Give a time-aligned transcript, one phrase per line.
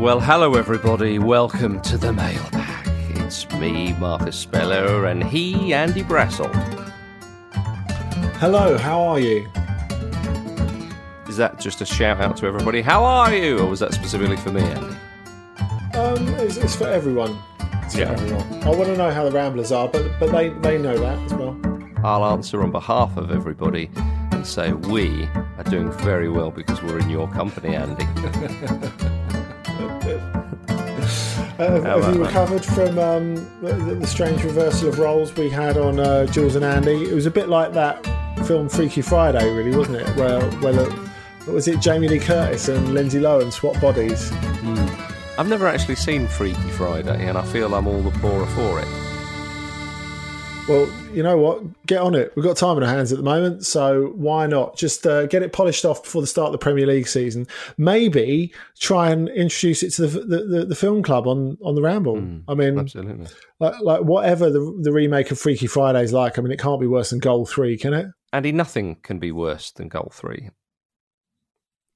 [0.00, 1.18] Well, hello everybody.
[1.18, 2.88] Welcome to the mailbag.
[3.18, 6.50] It's me, Marcus Speller, and he, Andy Brassel.
[8.38, 9.46] Hello, how are you?
[11.28, 12.80] Is that just a shout out to everybody?
[12.80, 13.58] How are you?
[13.58, 14.96] Or was that specifically for me, Andy?
[15.94, 17.38] Um, it's, it's for everyone.
[17.84, 18.12] It's for Yeah.
[18.12, 18.62] everyone.
[18.64, 21.34] I want to know how the Ramblers are, but but they, they know that as
[21.34, 21.60] well.
[22.02, 23.90] I'll answer on behalf of everybody
[24.32, 25.24] and say we
[25.58, 28.06] are doing very well because we're in your company, Andy.
[31.60, 36.00] Uh, have you recovered from um, the, the strange reversal of roles we had on
[36.00, 37.04] uh, Jules and Andy?
[37.04, 38.02] It was a bit like that
[38.46, 40.08] film Freaky Friday, really, wasn't it?
[40.16, 41.10] Where, where the,
[41.46, 44.32] was it, Jamie Lee Curtis and Lindsay Lohan swap bodies?
[45.38, 49.09] I've never actually seen Freaky Friday, and I feel I'm all the poorer for it.
[50.70, 51.64] Well, you know what?
[51.86, 52.32] Get on it.
[52.36, 55.42] We've got time on our hands at the moment, so why not just uh, get
[55.42, 57.48] it polished off before the start of the Premier League season?
[57.76, 61.82] Maybe try and introduce it to the the, the, the film club on on the
[61.82, 62.18] Ramble.
[62.46, 63.26] I mean, Absolutely.
[63.58, 66.38] like, like whatever the the remake of Freaky Friday's like.
[66.38, 68.06] I mean, it can't be worse than Goal Three, can it?
[68.32, 70.50] Andy, nothing can be worse than goal three.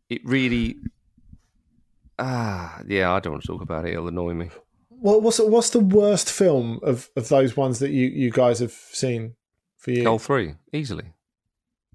[0.08, 0.78] It really.
[2.18, 3.92] Ah, yeah, I don't want to talk about it.
[3.92, 4.50] It'll annoy me.
[5.00, 8.58] What what's the, what's the worst film of, of those ones that you, you guys
[8.60, 9.34] have seen
[9.76, 10.04] for you?
[10.04, 11.12] Goal three, easily.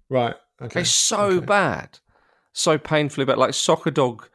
[0.09, 0.35] Right.
[0.61, 0.81] Okay.
[0.81, 1.45] It's so okay.
[1.45, 1.99] bad.
[2.53, 3.37] So painfully bad.
[3.37, 4.27] Like Soccer Dog.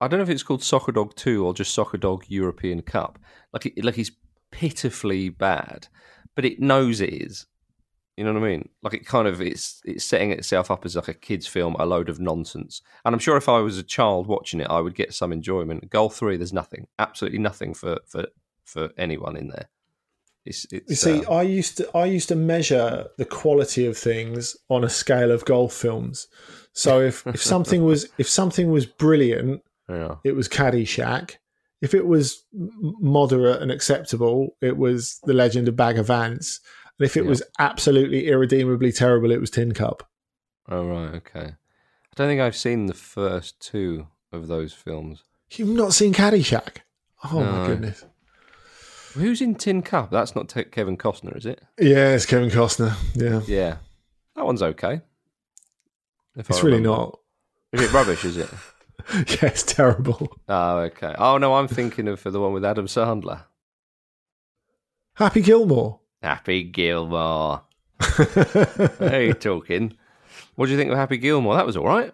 [0.00, 3.18] I don't know if it's called Soccer Dog 2 or just Soccer Dog European Cup.
[3.52, 4.10] Like, it, like it's
[4.50, 5.88] pitifully bad,
[6.34, 7.46] but it knows it is.
[8.16, 8.68] You know what I mean?
[8.82, 11.86] Like it kind of it's it's setting itself up as like a kids film, a
[11.86, 12.82] load of nonsense.
[13.04, 15.88] And I'm sure if I was a child watching it, I would get some enjoyment.
[15.88, 18.26] Goal three, there's nothing, absolutely nothing for for
[18.64, 19.68] for anyone in there.
[20.44, 23.96] It's, it's You see, uh, I used to I used to measure the quality of
[23.96, 26.26] things on a scale of golf films.
[26.74, 30.16] So if, if something was if something was brilliant, yeah.
[30.24, 31.36] it was Caddyshack.
[31.80, 36.60] If it was moderate and acceptable, it was The Legend of Bagger Vance.
[37.02, 37.30] And if it Yeah.
[37.30, 40.08] was absolutely irredeemably terrible, it was Tin Cup.
[40.68, 41.46] Oh right, okay.
[41.46, 45.24] I don't think I've seen the first two of those films.
[45.50, 46.76] You've not seen Caddyshack?
[47.24, 47.50] Oh No.
[47.50, 48.04] my goodness!
[49.14, 50.12] Who's in Tin Cup?
[50.12, 51.60] That's not Te- Kevin Costner, is it?
[51.76, 52.94] Yeah, it's Kevin Costner.
[53.16, 53.76] Yeah, Yeah,
[54.36, 55.00] that one's okay.
[56.36, 57.18] If it's really not.
[57.72, 58.24] Is it rubbish?
[58.24, 58.48] Is it?
[59.12, 60.28] yeah, it's terrible.
[60.48, 61.16] Oh, okay.
[61.18, 63.42] Oh no, I'm thinking of the one with Adam Sandler.
[65.14, 65.98] Happy Gilmore.
[66.22, 67.62] Happy Gilmore.
[68.98, 69.96] Hey, you talking?
[70.54, 71.54] What do you think of Happy Gilmore?
[71.56, 72.12] That was all right.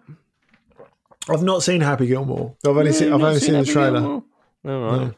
[1.29, 2.55] I've not seen Happy Gilmore.
[2.65, 3.99] I've only seen I've only seen the Happy trailer.
[4.01, 4.23] Gilmore?
[4.65, 5.13] All right.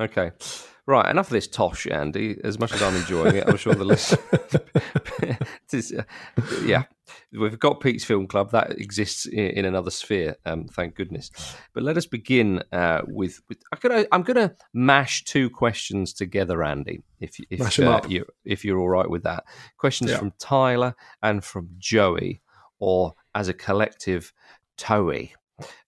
[0.00, 0.30] Okay.
[0.86, 2.38] Right, enough of this tosh, Andy.
[2.44, 4.16] As much as I'm enjoying it, I'm sure the list.
[5.72, 6.04] Is, uh,
[6.64, 6.84] yeah,
[7.36, 10.36] we've got Pete's Film Club that exists in, in another sphere.
[10.44, 11.30] Um, thank goodness.
[11.72, 13.40] But let us begin uh, with.
[13.48, 17.02] with I'm gonna I'm gonna mash two questions together, Andy.
[17.20, 19.44] If if Mash uh, you if you're all right with that.
[19.76, 20.18] Questions Yeah.
[20.18, 22.42] from Tyler and from Joey,
[22.78, 24.32] or as a collective,
[24.76, 25.34] Toey.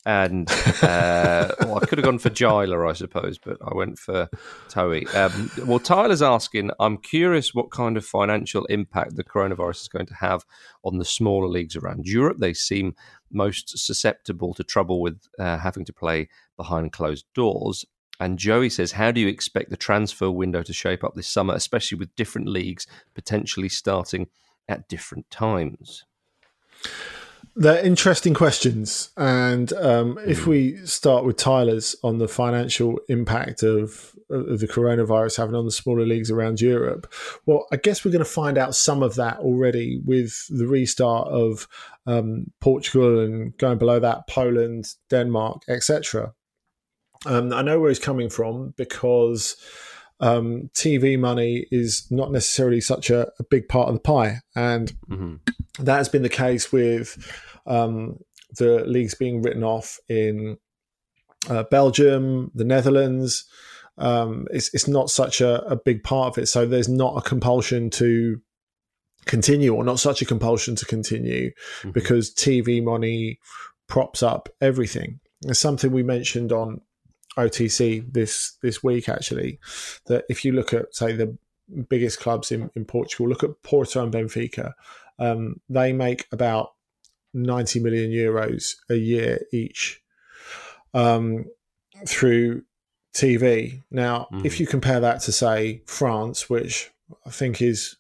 [0.07, 0.51] And
[0.83, 4.29] uh, well, I could have gone for Giler, I suppose, but I went for
[4.69, 5.07] Toey.
[5.09, 10.07] Um, well, Tyler's asking, I'm curious what kind of financial impact the coronavirus is going
[10.07, 10.45] to have
[10.85, 12.39] on the smaller leagues around Europe.
[12.39, 12.95] They seem
[13.31, 17.85] most susceptible to trouble with uh, having to play behind closed doors.
[18.21, 21.55] And Joey says, How do you expect the transfer window to shape up this summer,
[21.55, 24.29] especially with different leagues potentially starting
[24.69, 26.05] at different times?
[27.61, 34.15] They're interesting questions, and um, if we start with Tyler's on the financial impact of,
[34.31, 37.13] of the coronavirus having on the smaller leagues around Europe,
[37.47, 41.27] well, I guess we're going to find out some of that already with the restart
[41.27, 41.67] of
[42.07, 46.35] um, Portugal and going below that Poland, Denmark, etc.
[47.27, 49.57] Um, I know where he's coming from because
[50.21, 54.93] um, TV money is not necessarily such a, a big part of the pie, and
[55.09, 55.37] hmm
[55.81, 57.17] that has been the case with
[57.67, 58.19] um,
[58.59, 60.59] the leagues being written off in
[61.49, 63.45] uh, Belgium, the Netherlands.
[63.97, 67.21] Um, it's, it's not such a, a big part of it, so there's not a
[67.29, 68.41] compulsion to
[69.27, 71.93] continue, or not such a compulsion to continue, Mhm.
[71.93, 73.39] because TV money
[73.89, 75.21] props up everything.
[75.43, 76.81] It's something we mentioned on
[77.39, 79.59] OTC this this week actually,
[80.07, 81.37] that if you look at say the
[81.89, 84.73] biggest clubs in, in Portugal, look at Porto and Benfica,
[85.19, 86.73] um, they make about
[87.35, 90.03] 90 million euros a year each
[90.95, 91.45] um,
[92.07, 92.63] through
[93.15, 93.83] TV.
[93.91, 94.45] Now, Mhm.
[94.47, 96.91] if you compare that to, say, France, which
[97.27, 97.97] I think is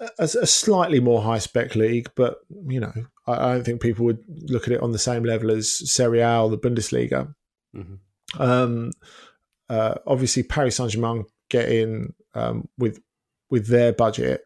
[0.00, 2.92] a, a slightly more high spec league, but, you know,
[3.26, 6.20] I, I don't think people would look at it on the same level as Serie
[6.20, 7.34] A or the Bundesliga.
[7.74, 7.94] hmm
[8.38, 8.92] Um,
[9.68, 13.00] uh, obviously, Paris Saint Germain get in um, with
[13.50, 14.42] with their budget.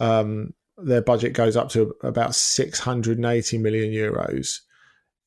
[0.00, 4.60] Um, their budget goes up to about 680 million euros.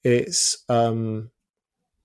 [0.03, 1.31] It's um,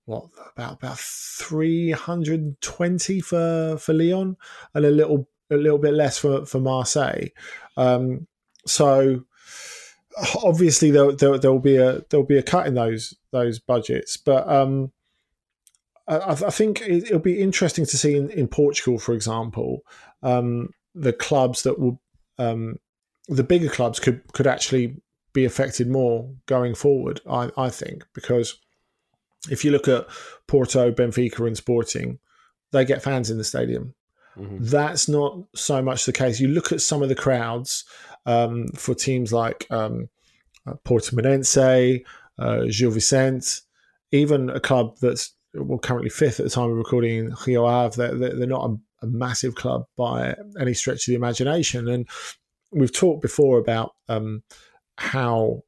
[0.05, 0.27] what
[0.57, 4.37] about about 320 for for Lyon
[4.75, 7.29] and a little a little bit less for for Marseille.
[7.77, 8.27] Um,
[8.67, 9.25] so
[10.43, 14.49] obviously there, there will be a there'll be a cut in those those budgets, but
[14.49, 14.93] um,
[16.09, 19.83] I, I, think it, will be interesting to see in, in Portugal, for example,
[20.23, 22.01] um, the clubs that will
[22.39, 22.79] um,
[23.29, 24.97] the bigger clubs could could actually
[25.33, 27.21] be affected more going forward.
[27.29, 28.59] I, I think because
[29.51, 30.07] if you look at
[30.47, 32.19] Porto, Benfica, and Sporting,
[32.71, 33.95] they get fans in the stadium.
[34.37, 34.59] Mm-hmm.
[34.61, 36.41] That's not so much the case.
[36.41, 37.85] You look at some of the crowds
[38.25, 40.09] um, for teams like um,
[40.67, 42.03] uh, Portimonense,
[42.39, 43.61] uh, Gil Vicente,
[44.11, 47.97] even a club that's well currently fifth at the time of recording, Rio Ave.
[47.97, 52.09] They're, they're not a, a massive club by any stretch of the imagination, and
[52.73, 54.43] we've talked before about um,
[54.97, 55.63] how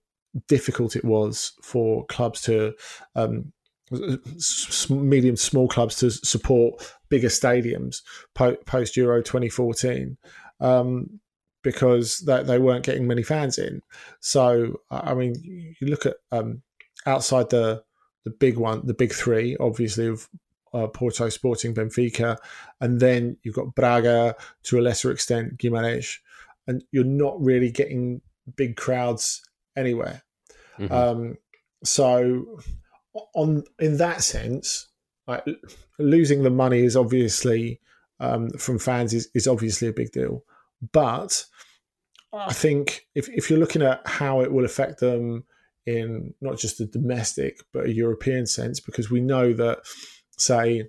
[0.48, 2.74] difficult it was for clubs to
[3.14, 3.52] um,
[4.90, 7.98] medium small clubs to support bigger stadiums
[8.34, 10.16] post Euro 2014
[10.60, 11.20] um,
[11.62, 13.82] because they, they weren't getting many fans in.
[14.20, 15.34] So I mean,
[15.80, 16.62] you look at um,
[17.06, 17.82] outside the
[18.24, 20.28] the big one, the big three, obviously of
[20.72, 22.36] uh, Porto, Sporting, Benfica,
[22.80, 24.34] and then you've got Braga
[24.64, 26.18] to a lesser extent, Guimarães,
[26.66, 28.20] and you're not really getting
[28.56, 29.42] big crowds
[29.76, 30.22] anywhere.
[30.78, 30.92] Mm-hmm.
[30.92, 31.38] Um,
[31.84, 32.60] so,
[33.34, 34.88] on in that sense,
[35.26, 35.44] like,
[35.98, 37.80] losing the money is obviously
[38.20, 40.44] um, from fans is, is obviously a big deal.
[40.92, 41.44] But
[42.32, 45.44] I think if if you're looking at how it will affect them
[45.86, 49.80] in not just a domestic but a European sense, because we know that,
[50.38, 50.88] say,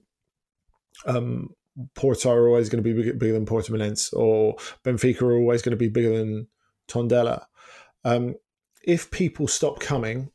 [1.05, 1.49] um,
[1.93, 5.71] Porto are always going to be bigger, than Porto Portimonense, or Benfica are always going
[5.71, 6.47] to be bigger than
[6.87, 7.45] Tondela.
[8.05, 8.35] Um,
[8.83, 10.29] if people stop coming,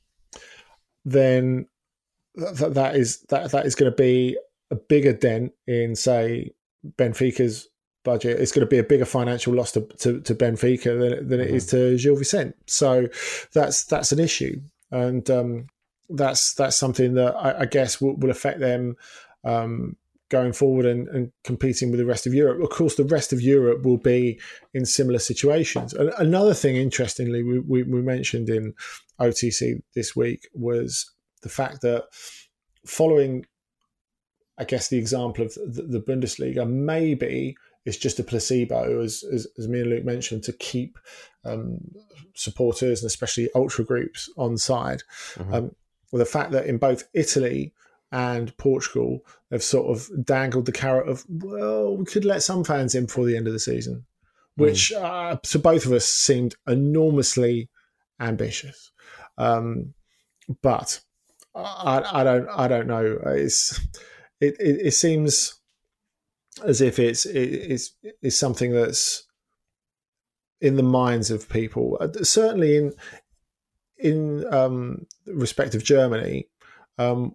[1.05, 1.67] then
[2.35, 4.37] that, that is that that is going to be
[4.71, 6.53] a bigger dent in say
[6.99, 7.70] Benfica's
[8.05, 8.41] budget.
[8.41, 11.49] It's going to be a bigger financial loss to, to, to Benfica than, than it
[11.49, 11.56] mm-hmm.
[11.56, 12.56] is to Gil Vicente.
[12.67, 13.08] So
[13.52, 14.61] that's that's an issue,
[14.91, 15.67] and um,
[16.08, 18.97] that's that's something that I, I guess will, will, affect them
[19.44, 19.97] um,
[20.31, 22.62] going forward and, and, competing with the rest of Europe.
[22.62, 24.41] Of course, the rest of Europe will be
[24.73, 25.93] in similar situations.
[25.93, 28.75] Another thing, interestingly, we, we, we mentioned in
[29.20, 31.11] OTC this week was
[31.43, 32.05] the fact that
[32.87, 33.44] following,
[34.56, 39.47] I guess, the example of the, the Bundesliga, maybe it's just a placebo, as, as,
[39.59, 40.99] as me and Luke mentioned, to keep
[41.44, 41.79] um,
[42.35, 45.03] supporters and especially ultra groups on side.
[45.37, 45.55] Mm-hmm.
[45.55, 45.75] Um,
[46.12, 47.73] with the fact that in both Italy
[48.12, 52.94] and Portugal, they've sort of dangled the carrot of, well, we could let some fans
[52.94, 54.05] in before the end of the season,
[54.56, 55.03] which mm.
[55.03, 57.69] uh, to both of us seemed enormously
[58.19, 58.91] ambitious.
[59.38, 59.94] Um,
[60.61, 61.00] but
[61.55, 63.19] I, I, don't, I don't know.
[63.26, 63.79] It's,
[64.41, 65.60] it, it, it seems
[66.65, 67.93] as if it's it's
[68.23, 69.27] it's something that's
[70.61, 71.97] in the minds of people.
[72.01, 72.93] Uh, certainly in
[73.99, 76.49] in um, respect of Germany,
[76.99, 77.35] um,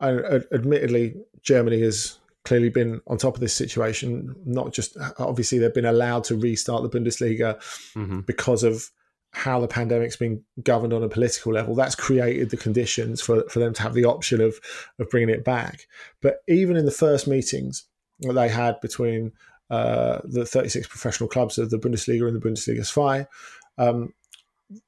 [0.00, 4.34] admittedly, Germany has clearly been on top of this situation.
[4.44, 7.56] Not just obviously they've been allowed to restart the Bundesliga
[7.94, 8.20] mm-hmm.
[8.20, 8.90] because of
[9.32, 11.74] how the pandemic's been governed on a political level.
[11.74, 14.58] That's created the conditions for, for them to have the option of
[14.98, 15.86] of bringing it back.
[16.22, 17.84] But even in the first meetings,
[18.20, 19.32] they had between
[19.70, 23.26] uh, the 36 professional clubs of the Bundesliga and the Bundesliga Zwei.
[23.78, 24.14] Um,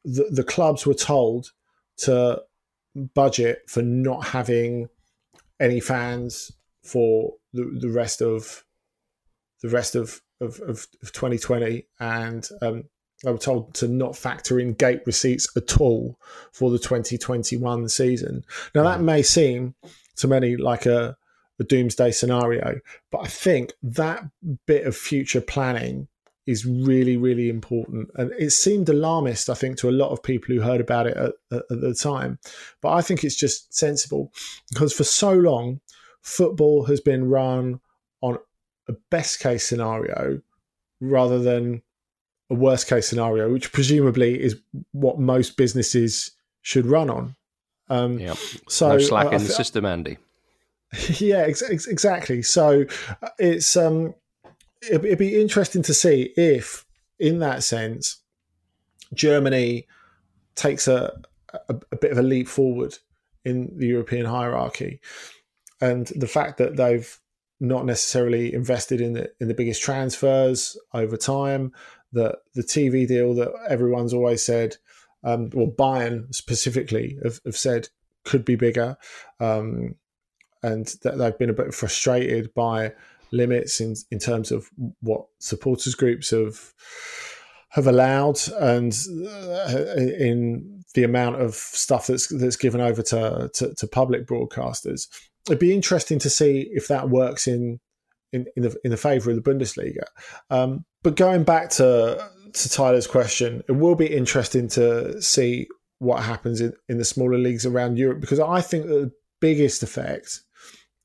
[0.04, 1.52] the, the clubs were told
[1.98, 2.42] to
[3.14, 4.88] budget for not having
[5.60, 8.64] any fans for the, the rest of
[9.62, 12.84] the rest of, of, of 2020 and um,
[13.26, 16.18] I was told to not factor in gate receipts at all
[16.52, 18.44] for the 2021 season.
[18.74, 19.74] Now that may seem
[20.16, 21.16] to many like a
[21.58, 22.80] the doomsday scenario.
[23.10, 24.24] But I think that
[24.66, 26.08] bit of future planning
[26.46, 28.10] is really, really important.
[28.14, 31.16] And it seemed alarmist, I think, to a lot of people who heard about it
[31.16, 32.38] at, at, at the time.
[32.80, 34.32] But I think it's just sensible
[34.70, 35.80] because for so long,
[36.22, 37.80] football has been run
[38.22, 38.38] on
[38.88, 40.40] a best case scenario
[41.00, 41.82] rather than
[42.50, 44.56] a worst case scenario, which presumably is
[44.92, 46.30] what most businesses
[46.62, 47.36] should run on.
[47.90, 48.34] Um, yeah.
[48.68, 50.16] So no slack in the system, Andy.
[51.18, 52.42] yeah, ex- ex- exactly.
[52.42, 52.84] So
[53.22, 54.14] uh, it's um,
[54.82, 56.86] it'd, it'd be interesting to see if,
[57.18, 58.18] in that sense,
[59.14, 59.86] Germany
[60.54, 61.20] takes a,
[61.68, 62.98] a, a bit of a leap forward
[63.44, 65.00] in the European hierarchy.
[65.80, 67.18] and the fact that they've
[67.60, 71.72] not necessarily invested in the in the biggest transfers over time,
[72.12, 74.76] that the TV deal that everyone's always said,
[75.24, 77.88] um, or Bayern specifically have, have said
[78.24, 78.96] could be bigger,
[79.40, 79.94] um,
[80.68, 82.92] and that they've been a bit frustrated by
[83.30, 84.68] limits in in terms of
[85.00, 86.72] what supporters groups have
[87.70, 88.96] have allowed and
[89.26, 95.06] uh, in the amount of stuff that's that's given over to, to, to public broadcasters.
[95.46, 97.78] It'd be interesting to see if that works in
[98.32, 100.04] in, in the in the favour of the Bundesliga.
[100.50, 106.22] Um, but going back to to Tyler's question, it will be interesting to see what
[106.22, 109.10] happens in, in the smaller leagues around Europe because I think the
[109.40, 110.42] biggest effect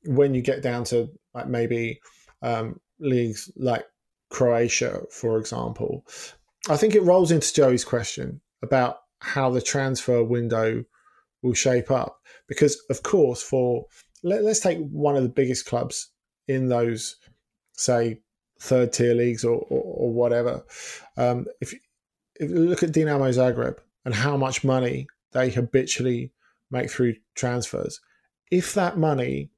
[0.06, 2.00] when you get down to like maybe
[2.42, 3.84] um, leagues like
[4.30, 6.04] Croatia, for example,
[6.68, 10.84] I think it rolls into Joey's question about how the transfer window
[11.42, 12.20] will shape up.
[12.48, 13.86] Because, of course, for
[14.22, 16.10] let, us take one of the biggest clubs
[16.48, 17.16] in those,
[17.72, 18.20] say,
[18.60, 20.64] third tier leagues or, or, or whatever.
[21.16, 21.74] Um, if,
[22.36, 26.32] if you look at Dinamo Zagreb and how much money they habitually
[26.70, 28.00] make through transfers,
[28.50, 29.50] if that money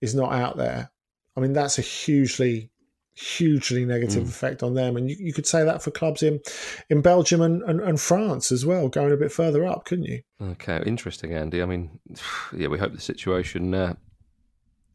[0.00, 0.90] is not out there,
[1.36, 2.70] I mean, that's a hugely
[3.14, 4.28] hugely negative mm.
[4.28, 4.96] effect on them.
[4.96, 6.40] And you, you, could say that for clubs in
[6.88, 10.22] in Belgium and, and, and, France as well, going a bit further up, couldn't you?
[10.40, 11.62] Okay, interesting, Andy.
[11.62, 11.98] I mean,
[12.56, 13.94] yeah, we hope the situation uh,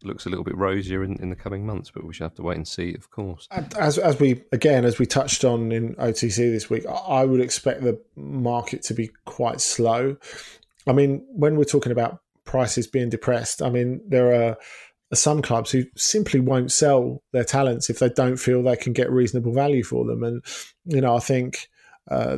[0.04, 2.44] looks a little bit rosier in, in the coming months, but we shall have to
[2.44, 3.48] wait and see, of course.
[3.78, 7.82] As as we again as we touched on in OTC this week, I would expect
[7.82, 10.18] the market to be quite slow.
[10.88, 14.58] I mean, when we're talking about prices being depressed, I mean there are
[15.14, 19.12] some clubs who simply won't sell their talents if they don't feel they can get
[19.12, 20.24] reasonable value for them.
[20.24, 20.44] And
[20.86, 21.70] you know, I think
[22.10, 22.38] uh,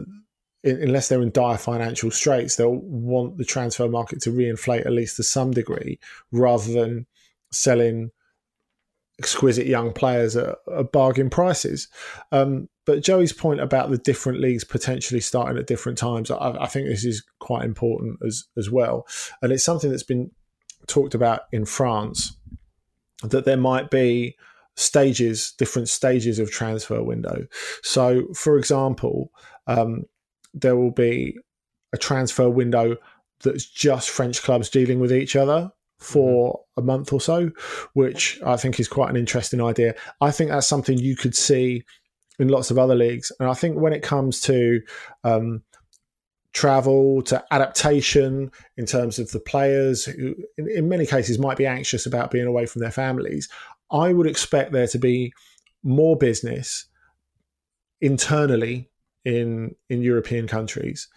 [0.63, 5.15] unless they're in dire financial straits, they'll want the transfer market to reinflate at least
[5.17, 5.99] to some degree,
[6.31, 7.05] rather than
[7.51, 8.11] selling
[9.19, 11.87] exquisite young players at, at bargain prices.
[12.31, 16.67] Um, but Joey's point about the different leagues potentially starting at different times, I, I
[16.67, 19.07] think this is quite important as as well,
[19.41, 20.31] and it's something that's been
[20.87, 22.36] talked about in France
[23.23, 24.35] that there might be
[24.75, 27.47] stages, different stages of transfer window.
[27.83, 29.31] So, for example,
[29.65, 30.03] um,
[30.53, 31.37] there will be
[31.93, 32.97] a transfer window
[33.43, 36.81] that's just French clubs dealing with each other for mm-hmm.
[36.81, 37.51] a month or so,
[37.93, 39.95] which I think is quite an interesting idea.
[40.21, 41.83] I think that's something you could see
[42.39, 43.31] in lots of other leagues.
[43.39, 44.81] And I think when it comes to
[45.23, 45.63] um,
[46.57, 51.67] travel to adaptation in terms of the players who in, in, many cases might be
[51.67, 53.47] anxious about being away from their families.
[53.91, 55.31] I would expect there to be
[55.83, 56.85] more business
[58.01, 58.89] internally
[59.23, 61.07] in in european countries.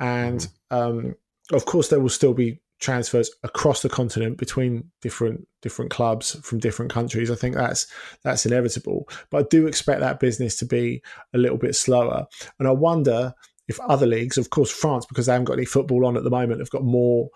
[0.00, 1.14] And um,
[1.52, 6.58] of course there will still be transfers across the continent between different different clubs from
[6.58, 7.30] different countries.
[7.30, 7.86] I think that's
[8.24, 9.08] that's inevitable.
[9.30, 11.02] But i do expect that business to be
[11.32, 12.26] a little bit slower.
[12.58, 13.32] And i wonder
[13.68, 16.30] if other leagues, of course, France, because they haven't got any football on at the
[16.30, 17.28] moment, have got more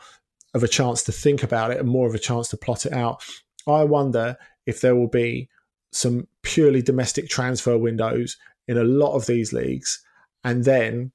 [0.54, 2.92] of a chance to think about it and more of a chance to plot it
[2.92, 3.22] out.
[3.66, 4.36] I wonder
[4.66, 5.48] if there will be
[5.92, 8.36] some purely domestic transfer windows
[8.66, 10.02] in a lot of these leagues,
[10.42, 11.12] and then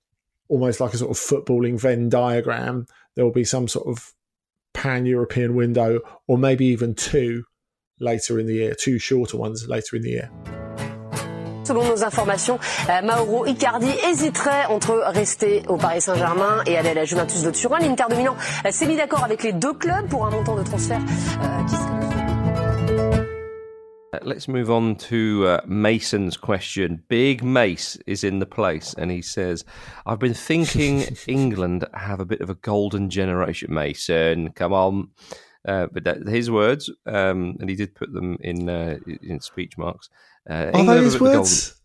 [0.49, 4.13] almost like a sort of footballing Venn diagram, there will be some sort of
[4.73, 7.43] pan European window, or maybe even two
[7.99, 10.56] later in the year, two shorter ones later in the year.
[11.67, 12.59] Selon nos informations,
[12.89, 17.51] euh, Mauro Icardi hésiterait entre rester au Paris Saint-Germain et aller à la Juventus de
[17.51, 17.79] Turin.
[17.79, 20.63] L'Inter de Milan euh, s'est mis d'accord avec les deux clubs pour un montant de
[20.63, 21.97] transfert euh, qui serait...
[24.13, 27.03] Uh, let's move on to uh, Mason's question.
[27.09, 29.65] Big Mace is in the place, and he says,
[30.05, 35.09] "I've been thinking England have a bit of a golden generation." Mason, come on,
[35.67, 39.77] uh, but that, his words, um, and he did put them in uh, in speech
[39.77, 40.09] marks.
[40.49, 41.75] Uh, Are they his words?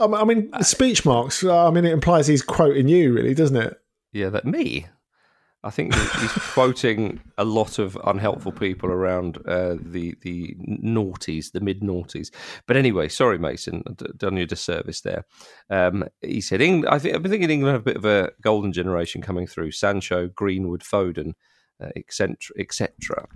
[0.00, 1.44] I mean, uh, speech marks.
[1.44, 3.78] I mean, it implies he's quoting you, really, doesn't it?
[4.12, 4.86] Yeah, that me.
[5.62, 11.60] I think he's quoting a lot of unhelpful people around uh, the the noughties, the
[11.60, 12.30] mid noughties.
[12.66, 15.24] But anyway, sorry, Mason, I've done you a disservice there.
[15.70, 18.72] Um, he said, I think I've been thinking England have a bit of a golden
[18.72, 21.32] generation coming through: Sancho, Greenwood, Foden,
[21.82, 23.26] uh, etc.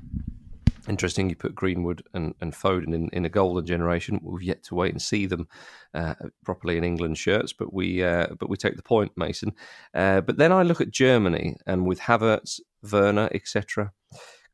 [0.89, 4.21] Interesting, you put Greenwood and, and Foden in, in a golden generation.
[4.23, 5.47] We've yet to wait and see them
[5.93, 6.15] uh,
[6.45, 9.53] properly in England shirts, but we uh, but we take the point, Mason.
[9.93, 13.93] Uh, but then I look at Germany and with Havertz, Werner, etc.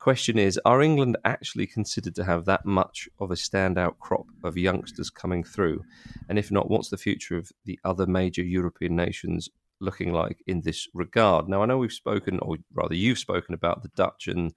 [0.00, 4.58] Question is: Are England actually considered to have that much of a standout crop of
[4.58, 5.82] youngsters coming through?
[6.28, 9.48] And if not, what's the future of the other major European nations
[9.80, 11.48] looking like in this regard?
[11.48, 14.54] Now, I know we've spoken, or rather, you've spoken about the Dutch and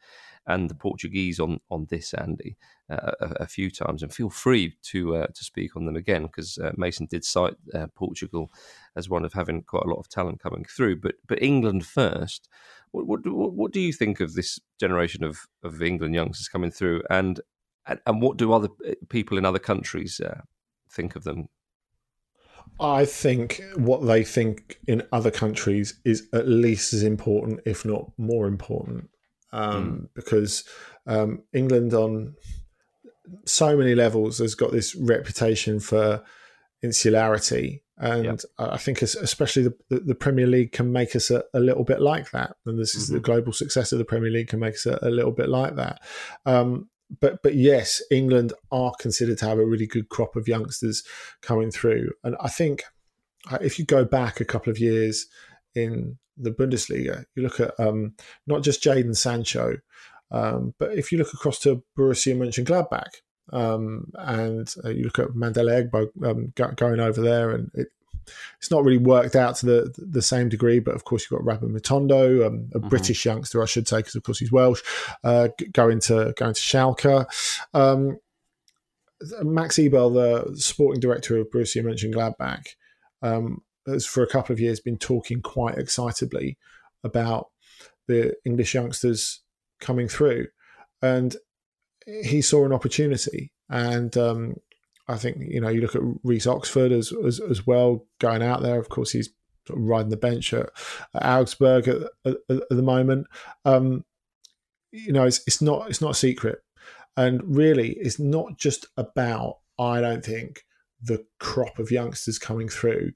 [0.48, 2.56] and the Portuguese on on this, Andy,
[2.90, 6.24] uh, a, a, few times, and feel free to uh, to speak on them again
[6.24, 8.50] because uh, Mason did cite uh, Portugal
[8.96, 11.02] as one of having quite a lot of talent coming through.
[11.02, 12.50] But but England first.
[12.92, 17.04] What, what, what do you think of this generation of, of England youngsters coming through,
[17.10, 17.42] and,
[17.86, 20.42] and and what do other uh, people in other countries uh,
[20.90, 21.50] think of them
[22.80, 28.12] I think what they think in other countries is at least as important, if not
[28.18, 29.10] more important,
[29.52, 30.10] um, mm.
[30.14, 30.64] because
[31.06, 32.36] um, England on
[33.46, 36.24] so many levels has got this reputation for
[36.82, 37.84] insularity.
[38.00, 38.40] And yep.
[38.60, 42.00] I think, especially the, the, the, Premier League can make us a, a, little bit
[42.00, 42.56] like that.
[42.68, 43.16] And this is mm-hmm.
[43.16, 45.78] the global success of the Premier League can make us a, a little bit like
[45.78, 46.02] that.
[46.46, 51.04] Um, but but yes, England are considered to have a really good crop of youngsters
[51.42, 52.84] coming through, and I think
[53.52, 55.28] uh, if you go back a couple of years
[55.76, 58.14] in the Bundesliga, you look at um,
[58.46, 59.78] not just Jadon Sancho,
[60.32, 63.22] um, but if you look across to Borussia Mönchengladbach,
[63.54, 67.88] um, and uh, you look at Mandela Egbo um, going over there, and it,
[68.58, 70.80] it's not really worked out to the the same degree.
[70.80, 72.90] But of course, you've got Rabbi Matondo, um, a mm-hmm.
[72.90, 74.82] British youngster, I should say, because of course he's Welsh,
[75.24, 77.26] uh, going to going to Schalke.
[77.74, 78.18] Um,
[79.42, 82.68] Max Eberl, the sporting director of Borussia Mönchengladbach,
[83.22, 86.58] um, has for a couple of years been talking quite excitably
[87.04, 87.50] about
[88.08, 89.42] the English youngsters
[89.80, 90.48] coming through,
[91.02, 91.36] and
[92.24, 93.52] he saw an opportunity.
[93.70, 94.56] And um,
[95.08, 98.62] I think you know you look at Reece Oxford as, as, as well going out
[98.62, 98.80] there.
[98.80, 99.30] Of course, he's
[99.70, 100.70] riding the bench at,
[101.14, 103.28] at Augsburg at, at, at, the moment.
[103.66, 104.06] Um,
[104.92, 106.60] you know, it's, it's not it's not a secret,
[107.16, 109.60] and really, it's not just about.
[109.80, 110.64] I don't think
[111.02, 113.12] the crop of youngsters coming through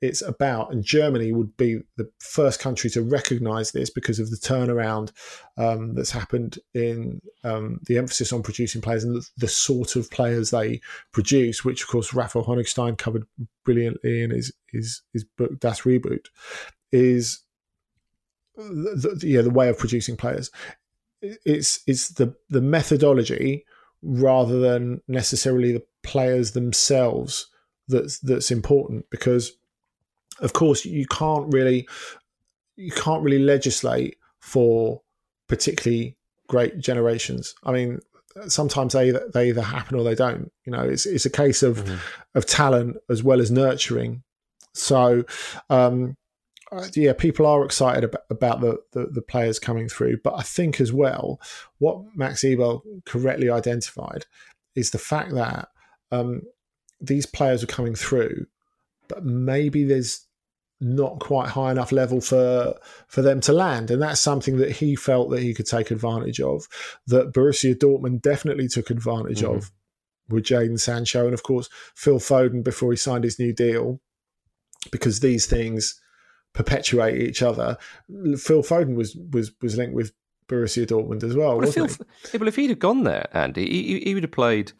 [0.00, 4.36] it's about, and Germany would be the first country to recognise this because of the
[4.36, 5.12] turnaround
[5.56, 10.10] um, that's happened in um, the emphasis on producing players and the, the, sort of
[10.10, 10.80] players they
[11.12, 13.24] produce, which of course Raphael Honigstein covered
[13.64, 16.26] brilliantly in his his, his book Das Reboot,
[16.92, 17.40] is
[18.56, 20.50] the, the, yeah the way of producing players.
[21.20, 23.64] It's it's the the methodology
[24.02, 27.48] rather than necessarily the players themselves
[27.88, 29.52] that's that's important because
[30.40, 31.88] of course, you can't really
[32.76, 35.02] you can't really legislate for
[35.48, 37.54] particularly great generations.
[37.64, 38.00] I mean,
[38.46, 40.50] sometimes they they either happen or they don't.
[40.64, 41.96] You know, it's it's a case of mm-hmm.
[42.34, 44.22] of talent as well as nurturing.
[44.74, 45.24] So,
[45.70, 46.16] um,
[46.70, 50.42] uh, yeah, people are excited about, about the, the, the players coming through, but I
[50.42, 51.40] think as well,
[51.78, 54.26] what Max Eberl correctly identified
[54.76, 55.70] is the fact that
[56.12, 56.42] um,
[57.00, 58.46] these players are coming through,
[59.08, 60.27] but maybe there's
[60.80, 62.74] not quite high enough level for
[63.08, 66.40] for them to land, and that's something that he felt that he could take advantage
[66.40, 66.68] of.
[67.06, 69.56] That Borussia Dortmund definitely took advantage mm-hmm.
[69.56, 69.70] of
[70.28, 74.00] with Jadon Sancho, and of course Phil Foden before he signed his new deal,
[74.92, 76.00] because these things
[76.52, 77.76] perpetuate each other.
[78.08, 80.12] Phil Foden was was was linked with
[80.48, 82.38] Borussia Dortmund as well, well Phil, he?
[82.38, 84.72] Well, if he'd have gone there, Andy, he, he would have played,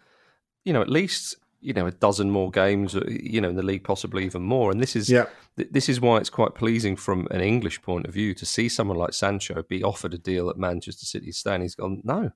[0.65, 3.63] you know, at least you know a dozen more games, uh, you know, in the
[3.63, 4.71] league, possibly even more.
[4.71, 5.27] And this is yeah.
[5.57, 8.69] th- this is why it's quite pleasing from an English point of view to see
[8.69, 11.33] someone like Sancho be offered a deal at Manchester City.
[11.33, 12.31] Stan, he's gone, no,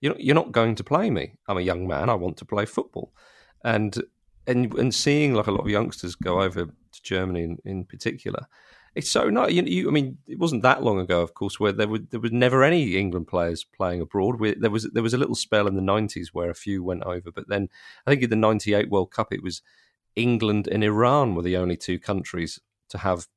[0.00, 1.34] you're not, you're not going to play me.
[1.46, 2.10] I'm a young man.
[2.10, 3.12] I want to play football,
[3.64, 3.96] and
[4.46, 8.46] and and seeing like a lot of youngsters go over to Germany in, in particular
[8.94, 9.52] it's so nice.
[9.52, 12.20] You, you, I mean, it wasn't that long ago, of course, where there were there
[12.20, 14.40] was never any England players playing abroad.
[14.40, 17.04] We, there was there was a little spell in the nineties where a few went
[17.04, 17.68] over, but then
[18.06, 19.62] I think in the ninety eight World Cup it was
[20.16, 23.28] England and Iran were the only two countries to have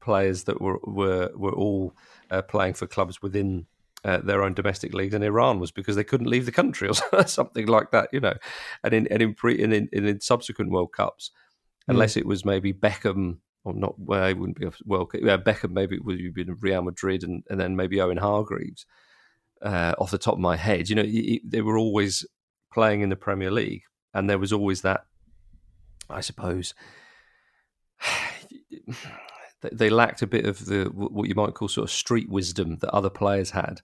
[0.00, 1.96] players that were were were all
[2.30, 3.66] uh, playing for clubs within
[4.04, 7.26] uh, their own domestic leagues, and Iran was because they couldn't leave the country or
[7.26, 8.34] something like that, you know.
[8.84, 11.92] And in and in pre and in, in, subsequent World Cups, mm.
[11.92, 15.20] unless it was maybe Beckham or not where he wouldn't be a World Cup.
[15.22, 18.86] Yeah, Beckham maybe would have been Real Madrid, and, and then maybe Owen Hargreaves.
[19.60, 21.04] Uh, off the top of my head, you know,
[21.44, 22.26] they were always
[22.72, 25.04] playing in the Premier League, and there was always that.
[26.10, 26.74] I suppose
[29.72, 32.90] they lacked a bit of the what you might call sort of street wisdom that
[32.90, 33.80] other players had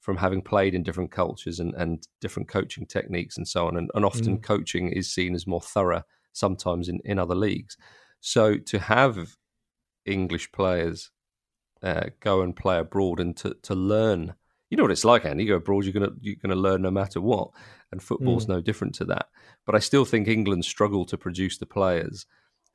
[0.00, 3.76] from having played in different cultures and, and different coaching techniques and so on.
[3.76, 4.42] And, and often mm.
[4.42, 7.76] coaching is seen as more thorough sometimes in, in other leagues.
[8.20, 9.36] So to have
[10.04, 11.10] English players
[11.82, 14.34] uh, go and play abroad and to, to learn,
[14.68, 15.44] you know what it's like, Andy.
[15.44, 17.50] You go abroad, you're gonna you're gonna learn no matter what,
[17.90, 18.50] and football's mm.
[18.50, 19.26] no different to that.
[19.66, 22.26] But I still think England struggle to produce the players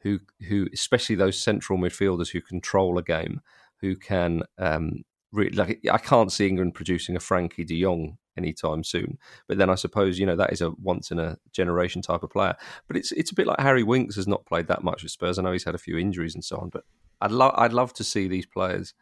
[0.01, 3.41] who who especially those central midfielders who control a game,
[3.81, 5.79] who can um, really like.
[5.91, 9.17] I can't see England producing a Frenkie De Jong anytime soon.
[9.48, 12.30] But then I suppose you know that is a once in a generation type of
[12.30, 12.56] player.
[12.88, 15.38] But it's it's a bit like Harry Winks has not played that much with Spurs.
[15.38, 16.84] I know he's had a few injuries and so on, but
[17.21, 18.93] I'd love I'd love to see these players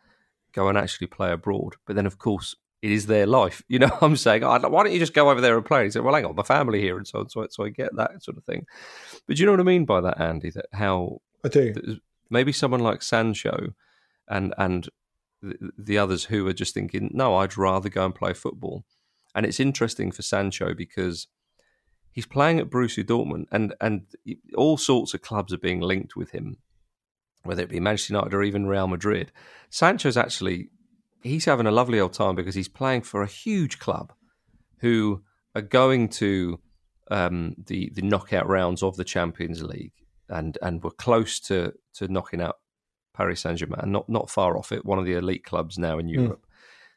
[0.53, 1.75] go and actually play abroad.
[1.85, 3.63] But then of course it is their life.
[3.69, 5.85] You know, what I'm saying, oh, why don't you just go over there and play?
[5.85, 7.29] he said, well, hang on, my family here and so on.
[7.29, 8.67] So, so I get that sort of thing.
[9.25, 10.51] But do you know what I mean by that, Andy?
[10.51, 11.73] That how I do.
[12.29, 13.73] Maybe someone like Sancho
[14.27, 14.89] and and
[15.41, 18.83] the, the others who are just thinking, no, I'd rather go and play football.
[19.35, 21.27] And it's interesting for Sancho because
[22.11, 24.03] he's playing at Borussia Dortmund, and and
[24.55, 26.57] all sorts of clubs are being linked with him,
[27.43, 29.31] whether it be Manchester United or even Real Madrid.
[29.69, 30.69] Sancho's actually
[31.23, 34.13] he's having a lovely old time because he's playing for a huge club
[34.79, 35.23] who
[35.55, 36.59] are going to
[37.09, 39.93] um, the the knockout rounds of the Champions League
[40.29, 42.57] and and were close to to knocking out
[43.13, 46.07] Paris Saint Germain, not not far off it, one of the elite clubs now in
[46.07, 46.13] hmm.
[46.13, 46.45] Europe.
[46.45, 46.52] Mm.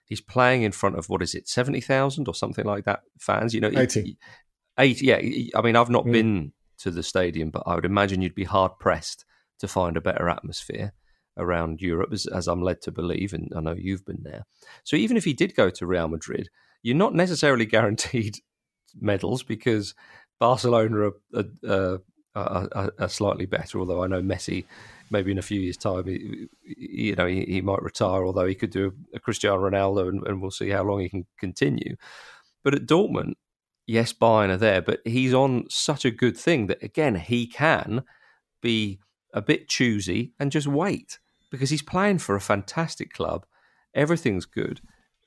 [0.06, 3.54] He's playing in front of what is it, seventy thousand or something like that fans.
[3.54, 4.16] You know, eighty.
[4.78, 5.20] Eight, yeah.
[5.54, 6.12] I mean, I've not mm.
[6.12, 9.24] been to the stadium, but I would imagine you'd be hard pressed
[9.58, 10.92] to find a better atmosphere
[11.38, 14.44] around Europe, as, as, I'm led to believe, and I know you've been there.
[14.84, 16.48] So even if he did go to Real Madrid,
[16.82, 18.38] you're not necessarily guaranteed
[18.98, 19.94] medals because
[20.38, 22.00] Barcelona are, are,
[22.34, 23.78] are, are, slightly better.
[23.78, 24.64] Although I know Messi,
[25.10, 28.24] maybe in a few years' time, he, you know, he, he, might retire.
[28.24, 31.26] Although he could do a, Cristiano Ronaldo, and, and we'll see how long he can
[31.38, 31.96] continue.
[32.64, 33.34] But at Dortmund,
[33.86, 38.04] yes, Bayern are there, but he's on such a good thing that again he can
[38.60, 38.98] be
[39.32, 41.18] a bit choosy and just wait
[41.50, 43.46] because he's playing for a fantastic club.
[43.94, 44.80] Everything's good.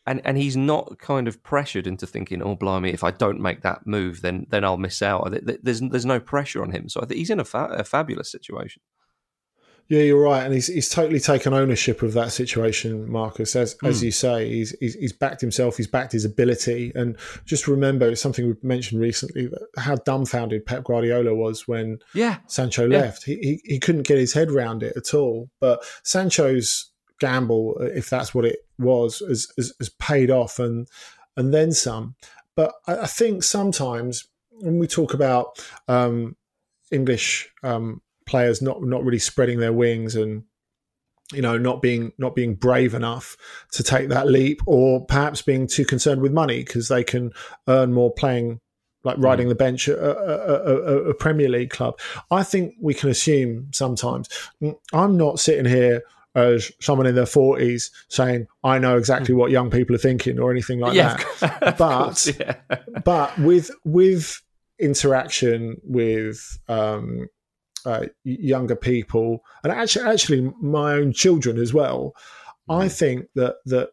[0.06, 3.62] And, and he's not kind of pressured into thinking, oh blimey, if I don't make
[3.62, 5.32] that move, then then I'll miss out.
[5.64, 8.32] There's there's no pressure on him, so I think he's in a, fa- a fabulous
[8.32, 8.82] situation.
[9.90, 13.56] Yeah, you're right, and he's he's totally taken ownership of that situation, Marcus.
[13.56, 13.90] As mm.
[13.90, 14.06] as hmm.
[14.06, 18.22] you say, he's, he's, he's backed himself, he's backed his ability, and just remember it's
[18.22, 22.38] something we mentioned recently how dumbfounded Pep Guardiola was when yeah.
[22.46, 23.00] Sancho yeah.
[23.00, 23.24] left.
[23.24, 25.50] He, he he couldn't get his head around it at all.
[25.60, 30.88] But Sancho's gamble, if that's what it was, has, has, has paid off and
[31.36, 32.16] and then some.
[32.56, 36.36] But I, I think sometimes when we talk about um,
[36.92, 40.44] English um, players not not really spreading their wings and
[41.34, 43.36] you know not being not being brave enough
[43.72, 47.32] to take that leap or perhaps being too concerned with money because they can
[47.68, 48.60] earn more playing
[49.04, 49.24] like mm.
[49.24, 51.98] riding the bench at a, a, a, Premier League club.
[52.32, 54.28] I think we can assume sometimes.
[54.62, 56.04] Mm, I'm not sitting here
[56.36, 59.38] as someone in their 40s saying I know exactly mm.
[59.38, 61.60] what young people are thinking or anything like yeah, that.
[61.78, 62.56] but course, yeah.
[63.06, 64.42] but with with
[64.80, 67.28] interaction with um,
[67.86, 72.14] uh, younger people, and actually, actually my own children as well.
[72.70, 72.84] Mm.
[72.84, 73.90] I think that that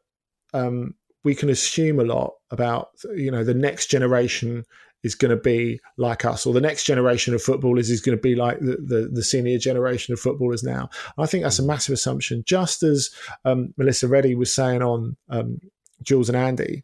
[0.55, 0.95] um,
[1.25, 4.65] we can assume a lot about you know the next generation
[5.03, 8.23] is going to be like us, or the next generation of footballers is going to
[8.23, 10.89] be like the, the, the senior generation of footballers now.
[11.19, 11.67] I think that's a mm.
[11.69, 12.43] massive assumption.
[12.47, 13.11] Just as
[13.45, 15.61] um, Melissa Reddy was saying on um,
[16.03, 16.83] Jules and Andy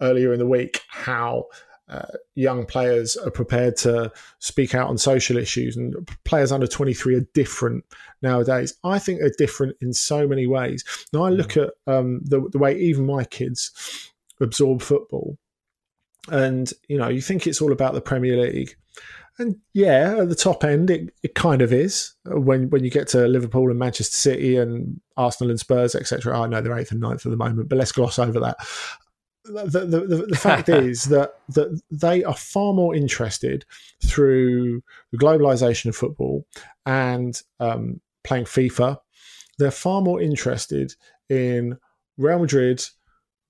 [0.00, 1.46] earlier in the week, how
[1.92, 7.16] uh, young players are prepared to speak out on social issues, and players under 23
[7.16, 7.84] are different
[8.22, 8.74] nowadays.
[8.82, 10.84] I think they're different in so many ways.
[11.12, 11.64] Now, I look mm.
[11.64, 15.36] at um, the, the way even my kids absorb football,
[16.30, 18.74] and you know, you think it's all about the Premier League.
[19.38, 23.08] And yeah, at the top end, it, it kind of is when when you get
[23.08, 26.38] to Liverpool and Manchester City and Arsenal and Spurs, etc.
[26.38, 28.56] I know they're eighth and ninth at the moment, but let's gloss over that
[29.44, 33.64] the, the, the, fact is that, that they are far more interested
[34.04, 36.46] through the globalization of football
[36.86, 38.98] and um, playing FIFA.
[39.58, 40.94] They're far more interested
[41.28, 41.78] in
[42.18, 42.84] Real Madrid,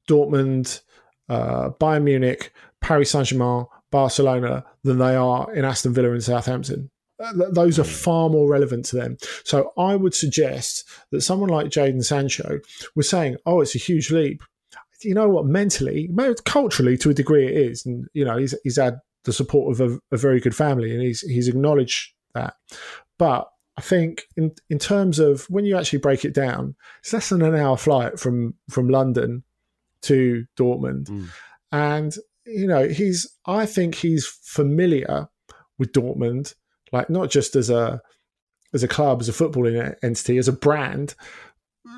[0.08, 0.82] Dortmund,
[1.28, 6.90] uh, Bayern Munich, Paris Saint Germain, Barcelona than they are in Aston Villa and Southampton.
[7.22, 9.16] Uh, those are far more relevant to them.
[9.44, 12.58] So I would suggest that someone like Jadon Sancho
[12.96, 14.42] was saying, "Oh, it's a huge leap
[15.04, 15.46] you know what?
[15.46, 16.08] Mentally,
[16.44, 19.92] culturally, to a degree, it is, and you know, he's he's had the support of
[19.92, 22.54] a, a very good family, and he's he's acknowledged that.
[23.18, 27.28] But I think in in terms of when you actually break it down, it's less
[27.28, 29.44] than an hour flight from from London
[30.02, 31.28] to Dortmund, mm.
[31.70, 32.14] and
[32.46, 35.28] you know, he's I think he's familiar
[35.78, 36.54] with Dortmund,
[36.92, 38.00] like not just as a
[38.74, 41.14] as a club, as a footballing entity, as a brand,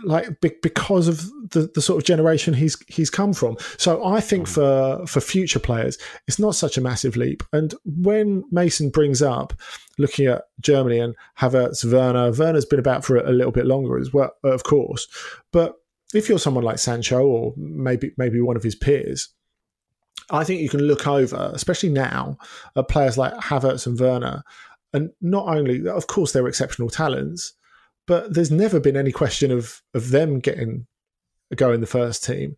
[0.02, 3.56] like because of the, the sort of generation he's he's come from.
[3.76, 4.54] So I think mm.
[4.54, 7.42] for for future players, it's not such a massive leap.
[7.52, 9.52] And when Mason brings up
[9.98, 13.98] looking at Germany and Havertz, Werner, Werner's been about for a, a little bit longer
[13.98, 15.06] as well, of course.
[15.52, 15.74] But
[16.14, 19.28] if you're someone like Sancho or maybe maybe one of his peers,
[20.30, 22.38] I think you can look over, especially now,
[22.76, 24.42] at players like Havertz and Werner,
[24.94, 27.52] and not only, of course, they're exceptional talents
[28.06, 30.86] but there's never been any question of of them getting
[31.50, 32.56] a go in the first team.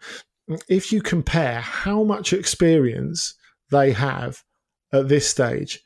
[0.68, 3.34] If you compare how much experience
[3.70, 4.42] they have
[4.92, 5.82] at this stage,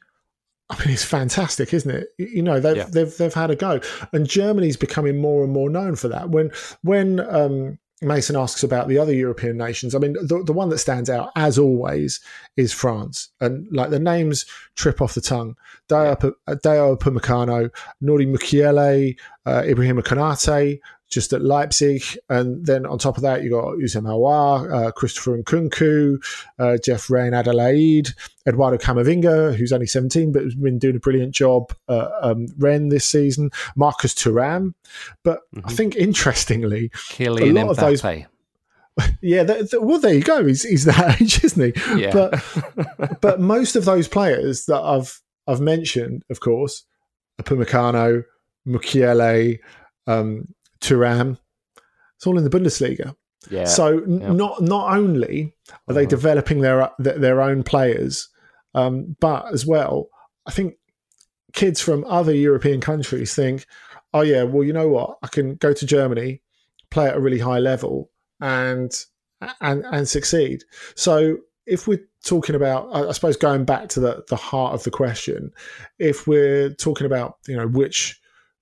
[0.70, 2.08] I mean, it's fantastic, isn't it?
[2.18, 2.88] You know, they've yeah.
[2.90, 3.80] they've they've had a go,
[4.12, 6.30] and Germany's becoming more and more known for that.
[6.30, 9.94] When when um, Mason asks about the other European nations.
[9.94, 12.20] I mean, the, the one that stands out, as always,
[12.56, 13.28] is France.
[13.40, 15.56] And like the names trip off the tongue.
[15.88, 17.70] Dayot Upamecano,
[18.02, 22.02] Nordi Mukiele, uh, Ibrahim Konate, just at Leipzig.
[22.28, 26.24] And then on top of that, you got Houssem Aouar, uh, Christopher Nkunku,
[26.58, 28.14] uh, Jeff Reine-Adélaïde,
[28.46, 32.90] Eduardo Camavinga, who's only 17 but has been doing a brilliant job uh, um, Rennes
[32.90, 34.74] this season, Marcus Thuram.
[35.24, 35.68] But mm-hmm.
[35.68, 37.70] I think interestingly, Kylian a lot Mbappe.
[37.70, 38.24] of those.
[39.22, 39.44] Yeah,
[39.80, 40.44] well, there you go.
[40.44, 42.02] He's, he's that age, isn't he?
[42.02, 42.12] Yeah.
[42.12, 46.84] But but most of those players that I've I've mentioned, of course,
[47.40, 48.24] Upamecano,
[48.66, 49.58] Mukiele,
[50.06, 50.48] um,
[50.80, 51.38] Thuram.
[52.16, 53.14] It's all in the Bundesliga.
[53.48, 53.64] Yeah.
[53.64, 54.32] So yeah.
[54.32, 55.54] not not only
[55.88, 56.10] are they uh-huh.
[56.10, 58.28] developing their their own players,
[58.74, 60.08] um, but as well,
[60.46, 60.74] I think
[61.52, 63.66] kids from other European countries think,
[64.12, 66.42] oh yeah, well you know what, I can go to Germany,
[66.90, 68.92] play at a really high level, and
[69.60, 70.64] and and succeed.
[70.94, 74.90] So if we're talking about, I suppose, going back to the the heart of the
[74.90, 75.52] question,
[75.98, 78.20] if we're talking about you know which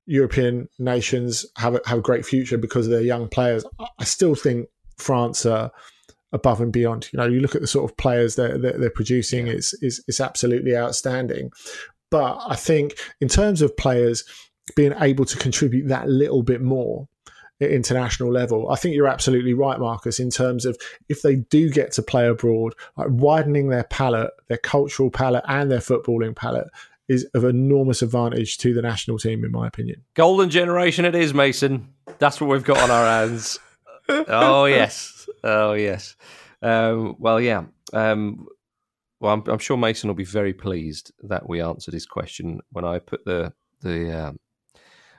[0.09, 3.65] European nations have a, have a great future because of their young players.
[3.99, 5.71] I still think France are
[6.33, 7.11] above and beyond.
[7.13, 9.53] You know, you look at the sort of players that they're, they're, producing; yeah.
[9.53, 11.51] it's, it's it's absolutely outstanding.
[12.11, 14.25] But I think in terms of players
[14.75, 17.07] being able to contribute that little bit more
[17.61, 20.19] at international level, I think you're absolutely right, Marcus.
[20.19, 20.79] In terms of
[21.11, 25.71] if they do get to play abroad, like widening their palette, their cultural palette, and
[25.71, 26.69] their footballing palette
[27.09, 30.05] is of enormous advantage to the national team, in my opinion.
[30.15, 31.89] Golden generation it is, Mason.
[32.19, 33.59] That's what we've got on our hands.
[34.09, 36.17] oh yes, oh yes.
[36.63, 37.65] Um, well, yeah.
[37.93, 38.47] Um,
[39.21, 42.85] well, I'm, I'm, sure Mason will be very pleased that we answered his question when
[42.85, 44.33] I put the the uh,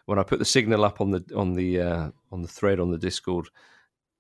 [0.05, 2.91] when I put the signal up on the on the uh, on the thread on
[2.91, 3.49] the Discord.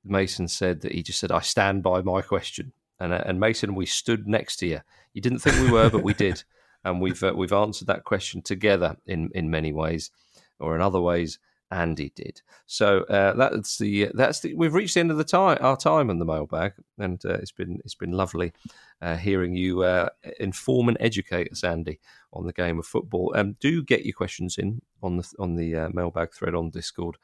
[0.03, 3.75] Mason said that he just said, "I stand by my question." And, uh, and Mason,
[3.75, 4.81] we stood next to you.
[5.13, 6.43] You didn't think we were, but we did
[6.83, 10.11] and we've uh, we've answered that question together in in many ways,
[10.59, 11.39] or in other ways.
[11.71, 12.41] Andy did.
[12.65, 16.09] So uh, that's the that's the we've reached the end of the time our time
[16.09, 18.53] on the mailbag, and uh, it's been it's been lovely
[19.01, 21.99] uh, hearing you uh, inform and educate us, Andy,
[22.33, 23.33] on the game of football.
[23.35, 27.17] Um, do get your questions in on the on the uh, mailbag thread on Discord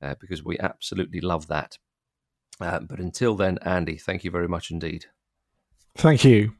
[0.00, 1.78] uh, because we absolutely love that.
[2.60, 5.06] but until then, Andy, thank you very much indeed.
[5.96, 6.57] Thank you.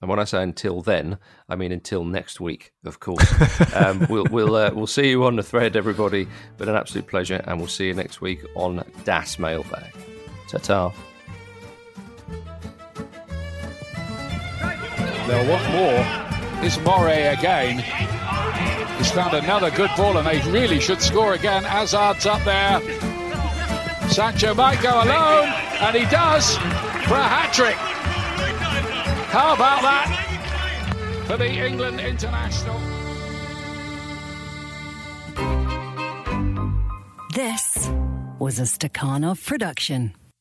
[0.00, 3.26] And when I say until then, I mean until next week, of course.
[3.74, 6.28] um, we'll we'll uh, we'll see you on the thread, everybody.
[6.56, 9.92] But an absolute pleasure, and we'll see you next week on Das Mailbag.
[10.48, 10.92] Ta ta.
[15.26, 16.64] They'll want more.
[16.64, 17.78] Is Moret again?
[18.98, 21.64] He's found another good ball, and they really should score again.
[21.64, 22.80] Hazard's up there.
[24.08, 25.48] Sancho might go alone,
[25.80, 27.76] and he does for a hat trick.
[29.30, 32.80] How about that for the England international?
[37.34, 37.90] This
[38.38, 40.14] was a Stakhanov production.